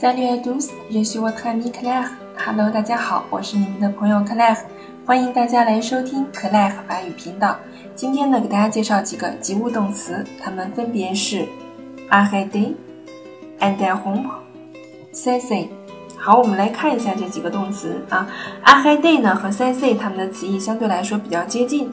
[0.00, 2.08] Salut à tous, je suis votre ami Claire.
[2.34, 4.56] Hello，大家好，我是你们的朋友 Claire，
[5.04, 7.54] 欢迎大家来收听 Claire 法语频道。
[7.94, 11.40] 今天呢，给大家介绍几个及物动词，它们分别是
[12.08, 12.76] a r r ê t e
[13.58, 14.24] a n d home
[15.12, 15.68] s a s s
[16.16, 18.26] 好，我们来看一下这几个动词啊。
[18.62, 21.90] a r r ê t e 呢和 s a s s 它们的词义相对来说比较接近，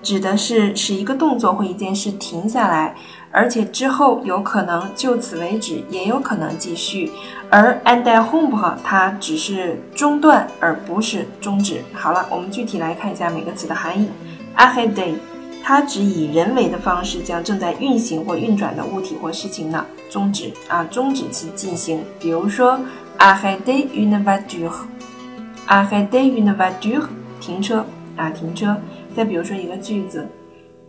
[0.00, 2.94] 指的是使一个动作或一件事停下来。
[3.30, 7.10] 而且之后有可能就此为止，也有可能继续。
[7.50, 11.82] 而 and at home 它只是中断，而不是终止。
[11.92, 14.08] 好了，我们具体来看一下每个词的含义。
[14.56, 15.14] arrêter
[15.62, 22.02] 它指以人为的方式将正在运行或运转的物体或事情呢终止啊，终止其进行。
[22.18, 22.80] 比如说
[23.18, 27.02] arrêter une voiture，arrêter une voiture
[27.40, 27.84] 停车
[28.16, 28.76] 啊，停车。
[29.14, 30.26] 再比如说一个句子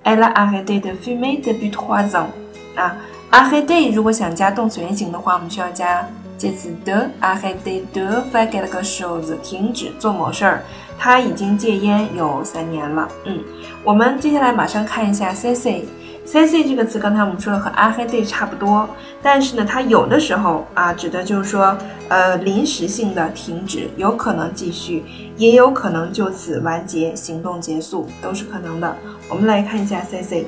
[0.03, 2.27] ，Elle a arrêté de fumer depuis trois ans。
[2.75, 2.95] 啊
[3.31, 6.07] ，arrêté 如果想加动词原形的话，我们需要加
[6.37, 10.63] 介词 de，arrêté de faire quelque chose，停止做某事儿。
[10.97, 13.07] 他已经戒烟有三年了。
[13.25, 13.39] 嗯，
[13.83, 15.85] 我们接下来马上看一下 cc。
[16.25, 18.87] Cc 这个词，刚才我们说了和 arrêté 差不多，
[19.21, 21.75] 但是呢，它有的时候啊，指的就是说，
[22.07, 25.03] 呃，临时性的停止，有可能继续，
[25.37, 28.95] 也有可能就此完结，行动结束，都是可能的。
[29.27, 30.45] 我们来看一下 cc。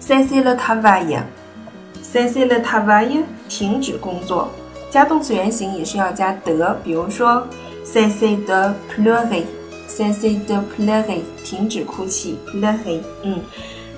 [0.00, 4.48] cc le travail，cc le travail，停止工作，
[4.90, 7.44] 加动词原形也是要加的，比如说
[7.84, 13.40] cc de pleurer，cc de pleurer，停止哭泣 p l u r e 嗯。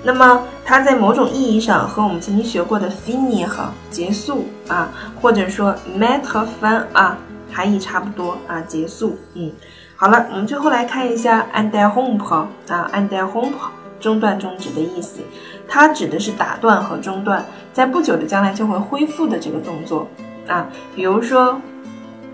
[0.05, 3.47] 那么它在某种意义上和我们曾经学过的 finir
[3.89, 4.89] 结束啊，
[5.21, 7.17] 或者说 mettre fin 啊，
[7.51, 9.17] 含义差不多啊，结束。
[9.33, 9.49] 嗯，
[9.95, 13.69] 好了，我们最后来看一下 interrompre 啊，interrompre
[14.01, 15.21] 中断、终止的意思，
[15.69, 20.05] 它指的是打断和中断，在不久的将来就会恢复的这个动作
[20.49, 20.67] 啊。
[20.93, 21.61] 比如说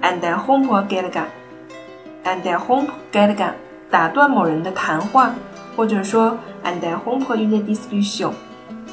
[0.01, 3.51] interrompre quelqu'un，interrompre quelqu'un
[3.91, 5.35] 打断某人的谈话。
[5.79, 8.33] 或者说 and rompre une discussion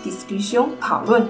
[0.04, 1.26] discussion 讨论